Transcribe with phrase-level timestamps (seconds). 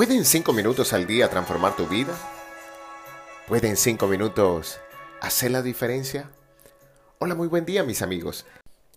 [0.00, 2.18] ¿Pueden cinco minutos al día transformar tu vida?
[3.46, 4.80] ¿Pueden cinco minutos
[5.20, 6.30] hacer la diferencia?
[7.18, 8.46] Hola, muy buen día mis amigos.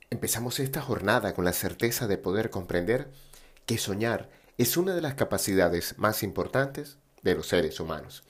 [0.09, 3.11] Empezamos esta jornada con la certeza de poder comprender
[3.65, 8.23] que soñar es una de las capacidades más importantes de los seres humanos.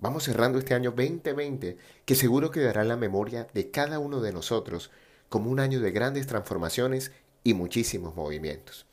[0.00, 4.32] Vamos cerrando este año 2020 que seguro quedará en la memoria de cada uno de
[4.32, 4.90] nosotros
[5.28, 7.12] como un año de grandes transformaciones
[7.44, 8.86] y muchísimos movimientos.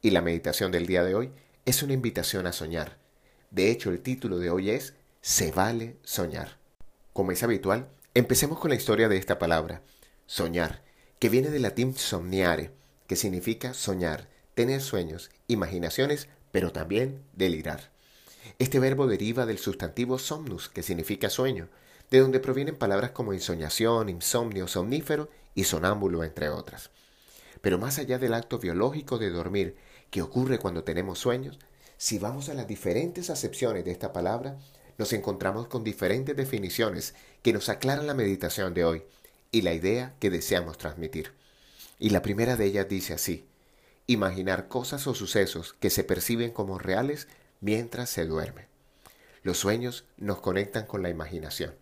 [0.00, 1.32] Y la meditación del día de hoy
[1.66, 2.96] es una invitación a soñar.
[3.50, 6.58] De hecho, el título de hoy es Se vale soñar.
[7.12, 9.82] Como es habitual, empecemos con la historia de esta palabra,
[10.26, 10.82] soñar,
[11.18, 12.70] que viene del latín somniare,
[13.08, 17.90] que significa soñar, tener sueños, imaginaciones, pero también delirar.
[18.60, 21.68] Este verbo deriva del sustantivo somnus, que significa sueño,
[22.12, 26.90] de donde provienen palabras como insoñación, insomnio, somnífero y sonámbulo, entre otras.
[27.60, 29.76] Pero más allá del acto biológico de dormir
[30.16, 31.58] que ocurre cuando tenemos sueños,
[31.98, 34.56] si vamos a las diferentes acepciones de esta palabra,
[34.96, 39.02] nos encontramos con diferentes definiciones que nos aclaran la meditación de hoy
[39.52, 41.34] y la idea que deseamos transmitir.
[41.98, 43.46] Y la primera de ellas dice así,
[44.06, 47.28] imaginar cosas o sucesos que se perciben como reales
[47.60, 48.68] mientras se duerme.
[49.42, 51.74] Los sueños nos conectan con la imaginación.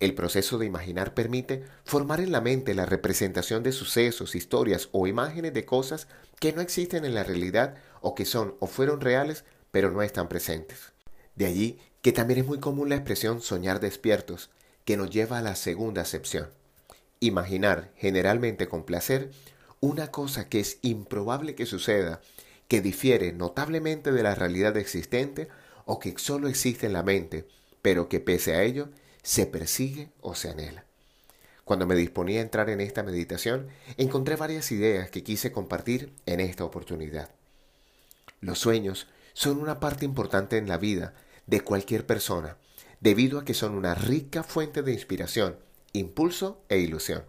[0.00, 5.06] El proceso de imaginar permite formar en la mente la representación de sucesos, historias o
[5.06, 6.06] imágenes de cosas
[6.38, 10.28] que no existen en la realidad o que son o fueron reales pero no están
[10.28, 10.92] presentes.
[11.34, 14.50] De allí que también es muy común la expresión soñar despiertos,
[14.84, 16.48] que nos lleva a la segunda acepción.
[17.20, 19.30] Imaginar, generalmente con placer,
[19.80, 22.20] una cosa que es improbable que suceda,
[22.68, 25.48] que difiere notablemente de la realidad existente
[25.84, 27.46] o que solo existe en la mente,
[27.82, 28.88] pero que pese a ello
[29.22, 30.84] se persigue o se anhela.
[31.64, 36.40] Cuando me disponía a entrar en esta meditación, encontré varias ideas que quise compartir en
[36.40, 37.30] esta oportunidad.
[38.40, 41.14] Los sueños son una parte importante en la vida
[41.46, 42.56] de cualquier persona,
[43.00, 45.58] debido a que son una rica fuente de inspiración,
[45.92, 47.24] impulso e ilusión.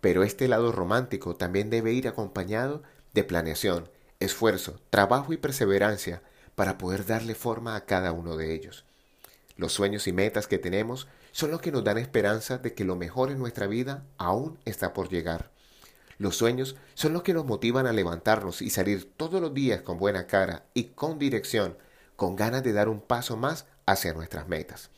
[0.00, 3.90] Pero este lado romántico también debe ir acompañado de planeación,
[4.20, 6.22] esfuerzo, trabajo y perseverancia
[6.54, 8.84] para poder darle forma a cada uno de ellos.
[9.58, 12.94] Los sueños y metas que tenemos son los que nos dan esperanza de que lo
[12.94, 15.50] mejor en nuestra vida aún está por llegar.
[16.16, 19.98] Los sueños son los que nos motivan a levantarnos y salir todos los días con
[19.98, 21.76] buena cara y con dirección,
[22.14, 24.90] con ganas de dar un paso más hacia nuestras metas.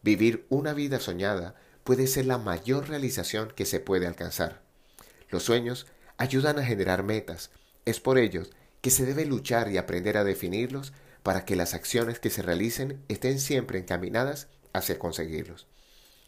[0.00, 4.62] Vivir una vida soñada puede ser la mayor realización que se puede alcanzar.
[5.28, 7.50] Los sueños ayudan a generar metas.
[7.84, 8.50] Es por ellos
[8.80, 13.02] que se debe luchar y aprender a definirlos para que las acciones que se realicen
[13.08, 15.66] estén siempre encaminadas hacia conseguirlos.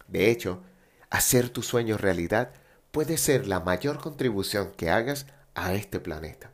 [0.09, 0.63] De hecho,
[1.11, 2.53] hacer tus sueños realidad
[2.91, 6.53] puede ser la mayor contribución que hagas a este planeta.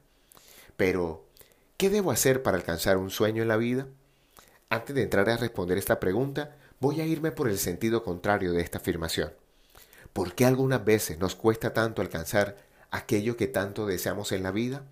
[0.77, 1.27] Pero,
[1.77, 3.87] ¿qué debo hacer para alcanzar un sueño en la vida?
[4.71, 8.61] Antes de entrar a responder esta pregunta, voy a irme por el sentido contrario de
[8.61, 9.33] esta afirmación.
[10.13, 12.57] ¿Por qué algunas veces nos cuesta tanto alcanzar
[12.91, 14.85] aquello que tanto deseamos en la vida?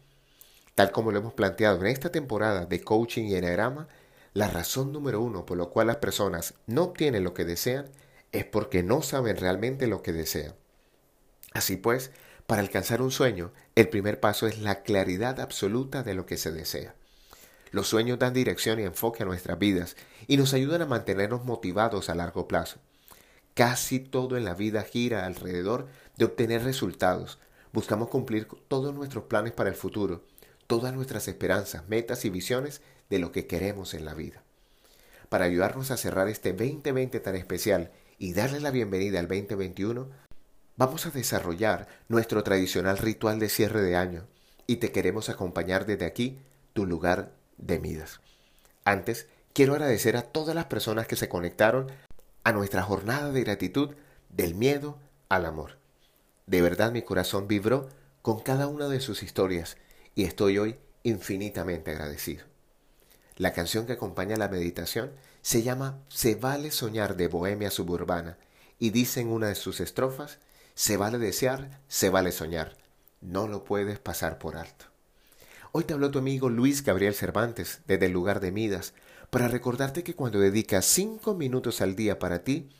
[0.76, 3.88] Tal como lo hemos planteado en esta temporada de coaching y enagrama,
[4.34, 7.87] la razón número uno por la cual las personas no obtienen lo que desean
[8.31, 10.54] es porque no saben realmente lo que desean.
[11.54, 12.10] Así pues,
[12.47, 16.53] para alcanzar un sueño, el primer paso es la claridad absoluta de lo que se
[16.53, 16.94] desea.
[17.70, 22.10] Los sueños dan dirección y enfoque a nuestras vidas y nos ayudan a mantenernos motivados
[22.10, 22.81] a largo plazo.
[23.54, 25.86] Casi todo en la vida gira alrededor
[26.19, 27.38] de obtener resultados.
[27.72, 30.22] Buscamos cumplir todos nuestros planes para el futuro
[30.66, 34.43] todas nuestras esperanzas, metas y visiones de lo que queremos en la vida.
[35.28, 40.09] Para ayudarnos a cerrar este 2020 tan especial y darle la bienvenida al 2021,
[40.77, 44.27] vamos a desarrollar nuestro tradicional ritual de cierre de año
[44.66, 46.38] y te queremos acompañar desde aquí,
[46.72, 48.21] tu lugar de Midas.
[48.84, 51.91] Antes, quiero agradecer a todas las personas que se conectaron
[52.45, 53.95] a nuestra jornada de gratitud
[54.28, 54.98] del miedo
[55.28, 55.78] al amor.
[56.47, 57.89] De verdad mi corazón vibró
[58.22, 59.77] con cada una de sus historias
[60.16, 62.45] y estoy hoy infinitamente agradecido.
[63.36, 68.39] La canción que acompaña la meditación se llama Se vale soñar de Bohemia Suburbana
[68.80, 70.39] y dice en una de sus estrofas,
[70.74, 72.77] Se vale desear, se vale soñar,
[73.21, 74.86] no lo puedes pasar por alto.
[75.72, 78.95] Hoy te habló tu amigo Luis Gabriel Cervantes desde el lugar de Midas
[79.28, 82.71] para recordarte que cuando dedicas cinco minutos al día para ti,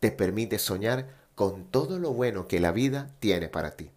[0.00, 3.90] te permite soñar con todo lo bueno que la vida tiene para ti.